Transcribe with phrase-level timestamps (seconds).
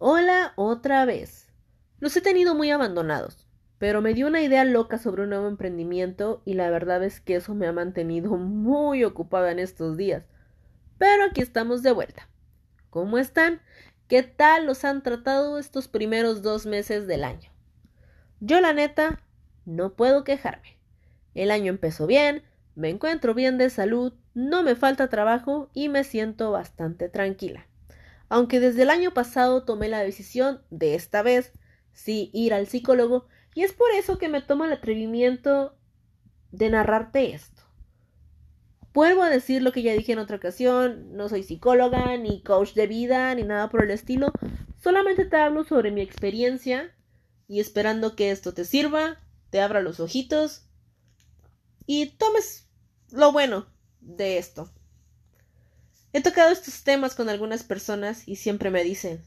[0.00, 1.48] Hola otra vez.
[1.98, 3.48] Los he tenido muy abandonados,
[3.78, 7.34] pero me dio una idea loca sobre un nuevo emprendimiento y la verdad es que
[7.34, 10.22] eso me ha mantenido muy ocupada en estos días.
[10.98, 12.28] Pero aquí estamos de vuelta.
[12.90, 13.60] ¿Cómo están?
[14.06, 17.50] ¿Qué tal los han tratado estos primeros dos meses del año?
[18.38, 19.20] Yo la neta
[19.64, 20.78] no puedo quejarme.
[21.34, 22.44] El año empezó bien,
[22.76, 27.66] me encuentro bien de salud, no me falta trabajo y me siento bastante tranquila
[28.28, 31.52] aunque desde el año pasado tomé la decisión de esta vez
[31.92, 35.76] sí ir al psicólogo y es por eso que me tomo el atrevimiento
[36.52, 37.62] de narrarte esto.
[38.94, 42.74] Vuelvo a decir lo que ya dije en otra ocasión, no soy psicóloga, ni coach
[42.74, 44.32] de vida, ni nada por el estilo,
[44.82, 46.94] solamente te hablo sobre mi experiencia
[47.46, 49.18] y esperando que esto te sirva,
[49.50, 50.68] te abra los ojitos
[51.86, 52.68] y tomes
[53.10, 53.66] lo bueno
[54.00, 54.70] de esto.
[56.12, 59.22] He tocado estos temas con algunas personas y siempre me dicen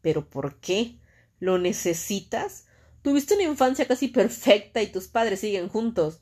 [0.00, 0.98] ¿Pero por qué?
[1.40, 2.66] ¿Lo necesitas?
[3.02, 6.20] Tuviste una infancia casi perfecta y tus padres siguen juntos.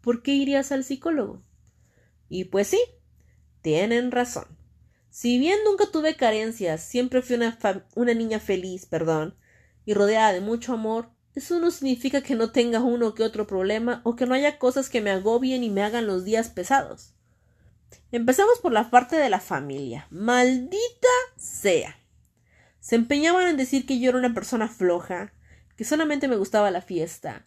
[0.00, 1.42] ¿Por qué irías al psicólogo?
[2.28, 2.80] Y pues sí,
[3.62, 4.46] tienen razón.
[5.10, 7.58] Si bien nunca tuve carencias, siempre fui una,
[7.94, 9.36] una niña feliz, perdón,
[9.84, 14.00] y rodeada de mucho amor, eso no significa que no tenga uno que otro problema
[14.04, 17.14] o que no haya cosas que me agobien y me hagan los días pesados.
[18.10, 20.06] Empezamos por la parte de la familia.
[20.10, 21.96] Maldita sea.
[22.80, 25.32] Se empeñaban en decir que yo era una persona floja,
[25.76, 27.46] que solamente me gustaba la fiesta,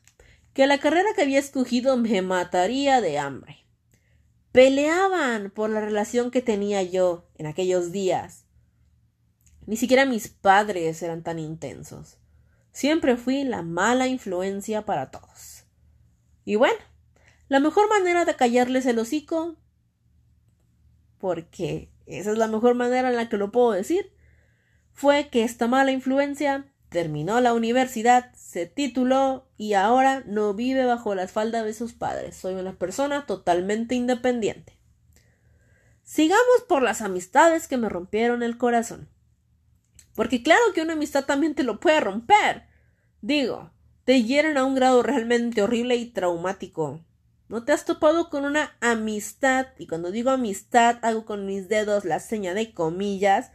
[0.54, 3.66] que la carrera que había escogido me mataría de hambre.
[4.52, 8.46] Peleaban por la relación que tenía yo en aquellos días.
[9.66, 12.18] Ni siquiera mis padres eran tan intensos.
[12.72, 15.66] Siempre fui la mala influencia para todos.
[16.46, 16.80] Y bueno,
[17.48, 19.58] la mejor manera de callarles el hocico
[21.20, 24.12] porque esa es la mejor manera en la que lo puedo decir,
[24.94, 31.14] fue que esta mala influencia terminó la universidad, se tituló y ahora no vive bajo
[31.16, 32.38] la falda de sus padres.
[32.38, 34.80] Soy una persona totalmente independiente.
[36.04, 39.10] Sigamos por las amistades que me rompieron el corazón.
[40.14, 42.68] Porque claro que una amistad también te lo puede romper.
[43.22, 43.72] Digo,
[44.06, 47.02] te hieren a un grado realmente horrible y traumático.
[47.48, 49.68] ¿No te has topado con una amistad?
[49.78, 53.52] Y cuando digo amistad, hago con mis dedos la seña de comillas,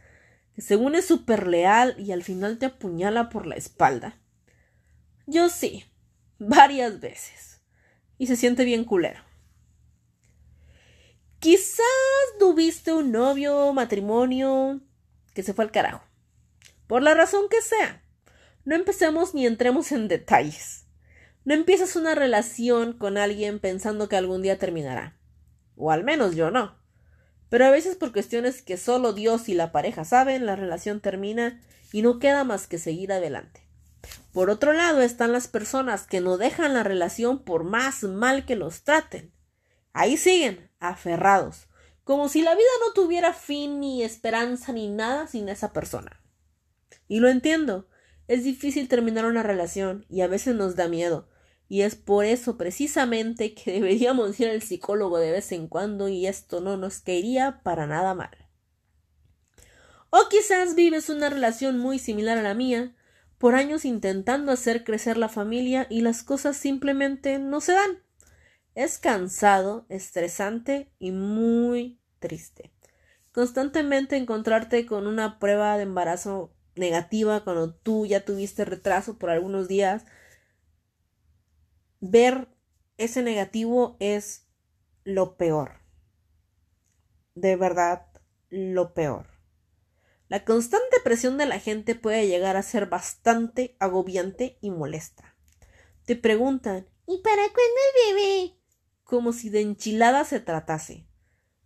[0.55, 4.17] que según es súper leal y al final te apuñala por la espalda.
[5.27, 5.85] Yo sí,
[6.39, 7.61] varias veces.
[8.17, 9.21] Y se siente bien culero.
[11.39, 11.85] Quizás
[12.39, 14.79] tuviste un novio matrimonio
[15.33, 16.03] que se fue al carajo.
[16.87, 18.03] Por la razón que sea.
[18.63, 20.85] No empecemos ni entremos en detalles.
[21.43, 25.17] No empiezas una relación con alguien pensando que algún día terminará.
[25.75, 26.77] O al menos yo no.
[27.49, 31.59] Pero a veces por cuestiones que solo Dios y la pareja saben, la relación termina
[31.91, 33.67] y no queda más que seguir adelante.
[34.31, 38.55] Por otro lado están las personas que no dejan la relación por más mal que
[38.55, 39.33] los traten.
[39.93, 41.67] Ahí siguen, aferrados,
[42.03, 46.21] como si la vida no tuviera fin ni esperanza ni nada sin esa persona.
[47.07, 47.87] Y lo entiendo,
[48.31, 51.27] es difícil terminar una relación y a veces nos da miedo,
[51.67, 56.27] y es por eso precisamente que deberíamos ir al psicólogo de vez en cuando y
[56.27, 58.31] esto no nos caería para nada mal.
[60.11, 62.95] O quizás vives una relación muy similar a la mía,
[63.37, 68.01] por años intentando hacer crecer la familia y las cosas simplemente no se dan.
[68.75, 72.71] Es cansado, estresante y muy triste.
[73.33, 79.67] Constantemente encontrarte con una prueba de embarazo negativa cuando tú ya tuviste retraso por algunos
[79.67, 80.05] días
[81.99, 82.47] ver
[82.97, 84.47] ese negativo es
[85.03, 85.81] lo peor.
[87.35, 88.07] De verdad,
[88.49, 89.27] lo peor.
[90.27, 95.35] La constante presión de la gente puede llegar a ser bastante agobiante y molesta.
[96.05, 98.57] Te preguntan ¿Y para cuándo el bebé?
[99.03, 101.05] Como si de enchilada se tratase.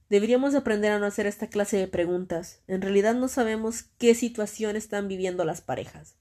[0.09, 2.61] Deberíamos aprender a no hacer esta clase de preguntas.
[2.67, 6.15] En realidad no sabemos qué situación están viviendo las parejas.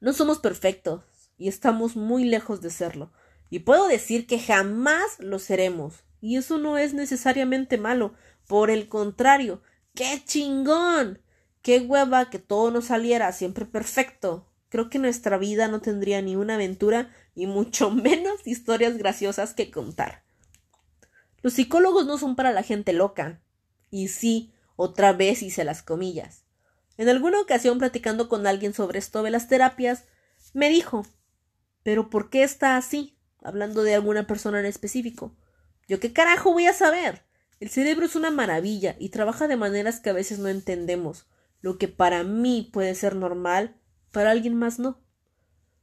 [0.00, 1.02] No somos perfectos,
[1.38, 3.12] y estamos muy lejos de serlo.
[3.50, 6.04] Y puedo decir que jamás lo seremos.
[6.20, 8.14] Y eso no es necesariamente malo.
[8.46, 9.62] Por el contrario,
[9.94, 11.20] ¡qué chingón!
[11.62, 14.46] ¡Qué hueva que todo nos saliera siempre perfecto!
[14.68, 19.70] Creo que nuestra vida no tendría ni una aventura y mucho menos historias graciosas que
[19.70, 20.25] contar.
[21.42, 23.40] Los psicólogos no son para la gente loca.
[23.90, 26.44] Y sí, otra vez hice las comillas.
[26.96, 30.04] En alguna ocasión platicando con alguien sobre esto de las terapias,
[30.54, 31.04] me dijo
[31.86, 33.16] pero ¿por qué está así?
[33.44, 35.36] Hablando de alguna persona en específico.
[35.86, 37.22] ¿Yo qué carajo voy a saber?
[37.60, 41.28] El cerebro es una maravilla y trabaja de maneras que a veces no entendemos.
[41.60, 43.76] Lo que para mí puede ser normal,
[44.10, 45.00] para alguien más no.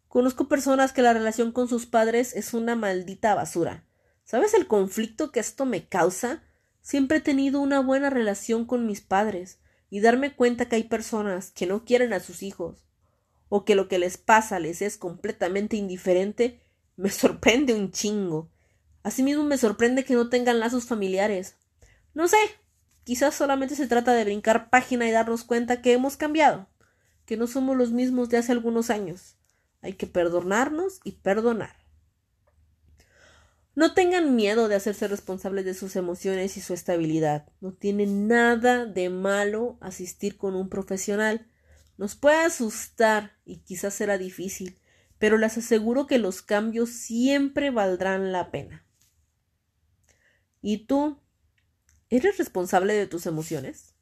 [0.10, 3.86] Conozco personas que la relación con sus padres es una maldita basura.
[4.24, 6.44] ¿Sabes el conflicto que esto me causa?
[6.82, 9.60] Siempre he tenido una buena relación con mis padres,
[9.94, 12.84] y darme cuenta que hay personas que no quieren a sus hijos,
[13.48, 16.62] o que lo que les pasa les es completamente indiferente,
[16.96, 18.50] me sorprende un chingo.
[19.04, 21.58] Asimismo me sorprende que no tengan lazos familiares.
[22.16, 22.38] No sé,
[23.04, 26.68] quizás solamente se trata de brincar página y darnos cuenta que hemos cambiado,
[27.28, 29.36] que no somos los mismos de hace algunos años.
[29.84, 31.83] Hay que perdonarnos y perdonar.
[33.76, 37.48] No tengan miedo de hacerse responsables de sus emociones y su estabilidad.
[37.60, 41.48] No tiene nada de malo asistir con un profesional.
[41.98, 44.78] Nos puede asustar y quizás será difícil,
[45.18, 48.86] pero les aseguro que los cambios siempre valdrán la pena.
[50.62, 51.20] ¿Y tú?
[52.10, 53.93] ¿Eres responsable de tus emociones?